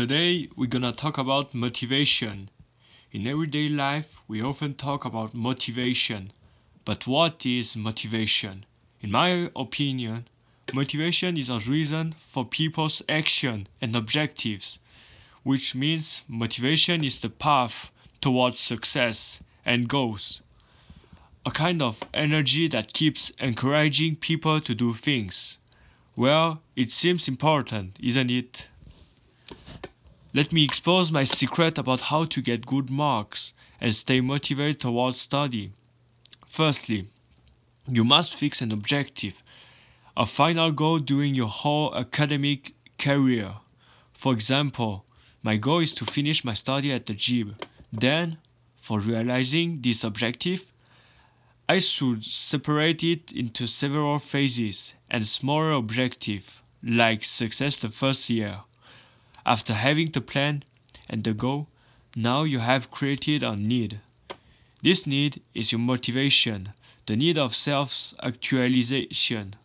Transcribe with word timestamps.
Today 0.00 0.48
we're 0.56 0.64
gonna 0.64 0.92
talk 0.92 1.18
about 1.18 1.52
motivation. 1.52 2.48
In 3.12 3.26
everyday 3.26 3.68
life, 3.68 4.16
we 4.26 4.40
often 4.40 4.72
talk 4.72 5.04
about 5.04 5.34
motivation. 5.34 6.32
But 6.86 7.06
what 7.06 7.44
is 7.44 7.76
motivation? 7.76 8.64
In 9.02 9.10
my 9.10 9.50
opinion, 9.54 10.24
motivation 10.72 11.36
is 11.36 11.50
a 11.50 11.58
reason 11.58 12.14
for 12.18 12.46
people's 12.46 13.02
action 13.10 13.68
and 13.82 13.94
objectives, 13.94 14.78
which 15.42 15.74
means 15.74 16.22
motivation 16.26 17.04
is 17.04 17.20
the 17.20 17.28
path 17.28 17.90
towards 18.22 18.58
success 18.58 19.40
and 19.66 19.86
goals. 19.86 20.40
A 21.44 21.50
kind 21.50 21.82
of 21.82 22.02
energy 22.14 22.68
that 22.68 22.94
keeps 22.94 23.28
encouraging 23.38 24.16
people 24.16 24.62
to 24.62 24.74
do 24.74 24.94
things. 24.94 25.58
Well, 26.16 26.62
it 26.74 26.90
seems 26.90 27.28
important, 27.28 27.98
isn't 28.00 28.30
it? 28.30 28.66
Let 30.32 30.52
me 30.52 30.62
expose 30.62 31.10
my 31.10 31.24
secret 31.24 31.76
about 31.76 32.02
how 32.02 32.24
to 32.24 32.40
get 32.40 32.64
good 32.64 32.88
marks 32.88 33.52
and 33.80 33.92
stay 33.92 34.20
motivated 34.20 34.80
towards 34.80 35.20
study. 35.20 35.72
Firstly, 36.46 37.08
you 37.88 38.04
must 38.04 38.36
fix 38.36 38.62
an 38.62 38.70
objective, 38.70 39.42
a 40.16 40.26
final 40.26 40.70
goal 40.70 41.00
during 41.00 41.34
your 41.34 41.48
whole 41.48 41.92
academic 41.96 42.74
career. 42.96 43.54
For 44.12 44.32
example, 44.32 45.04
my 45.42 45.56
goal 45.56 45.80
is 45.80 45.92
to 45.94 46.04
finish 46.04 46.44
my 46.44 46.54
study 46.54 46.92
at 46.92 47.06
the 47.06 47.14
gym. 47.14 47.56
Then, 47.92 48.38
for 48.76 49.00
realizing 49.00 49.80
this 49.80 50.04
objective, 50.04 50.62
I 51.68 51.78
should 51.78 52.24
separate 52.24 53.02
it 53.02 53.32
into 53.32 53.66
several 53.66 54.20
phases 54.20 54.94
and 55.10 55.26
smaller 55.26 55.72
objectives, 55.72 56.62
like 56.84 57.24
success 57.24 57.78
the 57.78 57.88
first 57.88 58.30
year. 58.30 58.60
After 59.46 59.74
having 59.74 60.10
the 60.10 60.20
plan 60.20 60.64
and 61.08 61.24
the 61.24 61.34
goal, 61.34 61.68
now 62.14 62.42
you 62.42 62.58
have 62.58 62.90
created 62.90 63.42
a 63.42 63.56
need. 63.56 64.00
This 64.82 65.06
need 65.06 65.42
is 65.54 65.72
your 65.72 65.78
motivation. 65.78 66.72
The 67.06 67.16
need 67.16 67.38
of 67.38 67.54
self 67.54 68.14
actualization 68.22 69.56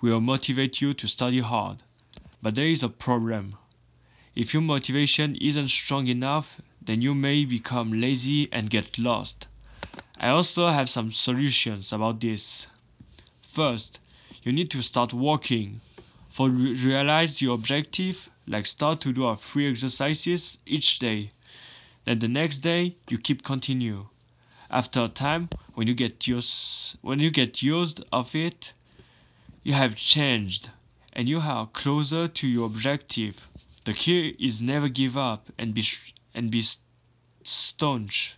will 0.00 0.20
motivate 0.20 0.80
you 0.80 0.94
to 0.94 1.08
study 1.08 1.40
hard. 1.40 1.82
But 2.42 2.54
there 2.54 2.66
is 2.66 2.82
a 2.82 2.88
problem. 2.88 3.56
If 4.34 4.52
your 4.52 4.62
motivation 4.62 5.36
isn't 5.36 5.68
strong 5.68 6.08
enough, 6.08 6.60
then 6.82 7.00
you 7.00 7.14
may 7.14 7.44
become 7.44 8.00
lazy 8.00 8.48
and 8.52 8.68
get 8.68 8.98
lost. 8.98 9.46
I 10.18 10.28
also 10.28 10.68
have 10.68 10.90
some 10.90 11.12
solutions 11.12 11.92
about 11.92 12.20
this. 12.20 12.66
First, 13.42 14.00
you 14.42 14.52
need 14.52 14.70
to 14.70 14.82
start 14.82 15.14
working. 15.14 15.80
For 16.28 16.50
re- 16.50 16.74
realize 16.74 17.40
your 17.40 17.54
objective, 17.54 18.28
like 18.46 18.66
start 18.66 19.00
to 19.02 19.12
do 19.12 19.26
a 19.26 19.36
free 19.36 19.70
exercises 19.70 20.58
each 20.66 20.98
day. 20.98 21.30
Then 22.04 22.18
the 22.18 22.28
next 22.28 22.58
day 22.58 22.96
you 23.08 23.18
keep 23.18 23.42
continue. 23.42 24.06
After 24.70 25.04
a 25.04 25.08
time, 25.08 25.48
when 25.74 25.86
you 25.86 25.94
get 25.94 26.26
used 26.26 26.98
when 27.00 27.20
you 27.20 27.30
get 27.30 27.62
used 27.62 28.04
of 28.12 28.34
it, 28.34 28.72
you 29.62 29.72
have 29.72 29.96
changed 29.96 30.70
and 31.12 31.28
you 31.28 31.40
are 31.40 31.66
closer 31.68 32.28
to 32.28 32.48
your 32.48 32.66
objective. 32.66 33.48
The 33.84 33.94
key 33.94 34.36
is 34.38 34.62
never 34.62 34.88
give 34.88 35.16
up 35.16 35.50
and 35.58 35.74
be 35.74 35.84
and 36.34 36.50
be 36.50 36.64
staunch. 37.42 38.36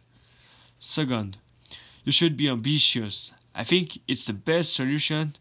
Second, 0.79 1.39
you 2.05 2.13
should 2.13 2.37
be 2.37 2.49
ambitious. 2.49 3.33
I 3.55 3.65
think 3.65 3.99
it's 4.07 4.27
the 4.27 4.33
best 4.33 4.75
solution 4.75 5.35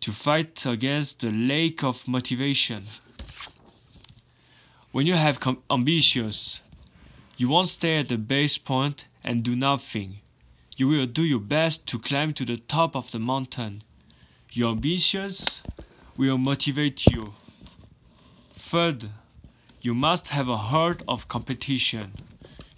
to 0.00 0.12
fight 0.12 0.64
against 0.66 1.20
the 1.20 1.32
lack 1.32 1.82
of 1.82 2.06
motivation. 2.06 2.84
When 4.92 5.06
you 5.06 5.14
have 5.14 5.40
com- 5.40 5.62
ambitious, 5.70 6.60
you 7.38 7.48
won't 7.48 7.68
stay 7.68 8.00
at 8.00 8.08
the 8.08 8.18
base 8.18 8.58
point 8.58 9.06
and 9.24 9.42
do 9.42 9.56
nothing. 9.56 10.20
You 10.76 10.86
will 10.86 11.06
do 11.06 11.24
your 11.24 11.40
best 11.40 11.86
to 11.88 11.98
climb 11.98 12.34
to 12.34 12.44
the 12.44 12.58
top 12.58 12.94
of 12.94 13.10
the 13.10 13.18
mountain. 13.18 13.84
Your 14.52 14.72
ambitions 14.72 15.62
will 16.18 16.36
motivate 16.36 17.06
you. 17.06 17.32
Third, 18.54 19.08
you 19.80 19.94
must 19.94 20.28
have 20.28 20.50
a 20.50 20.58
heart 20.58 21.02
of 21.08 21.26
competition. 21.26 22.12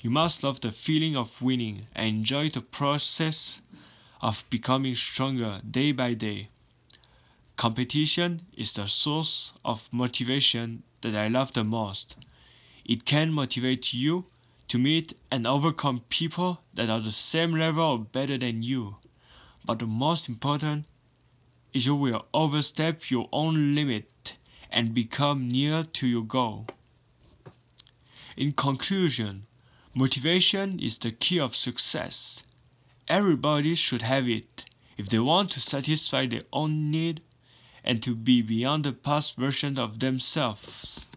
You 0.01 0.11
must 0.11 0.45
love 0.45 0.61
the 0.61 0.71
feeling 0.71 1.17
of 1.17 1.43
winning 1.43 1.87
and 1.97 2.09
enjoy 2.09 2.49
the 2.49 2.61
process 2.61 3.61
of 4.23 4.45
becoming 4.51 4.95
stronger 4.95 5.61
day 5.69 5.91
by 5.91 6.15
day. 6.15 6.49
Competition 7.57 8.43
is 8.57 8.73
the 8.73 8.87
source 8.87 9.53
of 9.65 9.89
motivation 9.93 10.85
that 11.05 11.17
I 11.17 11.29
love 11.29 11.53
the 11.53 11.63
most. 11.65 12.17
It 12.85 13.05
can 13.05 13.33
motivate 13.33 13.95
you 13.95 14.25
to 14.69 14.79
meet 14.79 15.15
and 15.31 15.47
overcome 15.47 16.03
people 16.09 16.61
that 16.75 16.91
are 16.91 17.01
the 17.01 17.13
same 17.13 17.53
level 17.53 17.85
or 17.85 17.99
better 17.99 18.37
than 18.37 18.63
you. 18.63 18.97
But 19.65 19.79
the 19.79 19.87
most 19.87 20.29
important 20.29 20.87
is 21.73 21.87
you 21.87 21.95
will 21.95 22.27
overstep 22.35 23.11
your 23.11 23.29
own 23.33 23.75
limit 23.75 24.37
and 24.71 24.95
become 24.95 25.49
near 25.49 25.85
to 25.85 26.07
your 26.07 26.25
goal. 26.25 26.67
In 28.37 28.53
conclusion, 28.53 29.47
motivation 29.95 30.81
is 30.81 30.99
the 30.99 31.13
key 31.13 31.39
of 31.39 31.55
success. 31.55 32.43
Everybody 33.07 33.75
should 33.75 34.03
have 34.03 34.29
it 34.29 34.65
if 34.97 35.09
they 35.09 35.19
want 35.19 35.51
to 35.53 35.61
satisfy 35.61 36.27
their 36.27 36.43
own 36.53 36.91
need 36.91 37.21
and 37.85 38.03
to 38.03 38.15
be 38.15 38.43
beyond 38.43 38.85
the 38.85 38.93
past 38.93 39.37
version 39.37 39.79
of 39.79 40.01
themselves. 40.01 41.09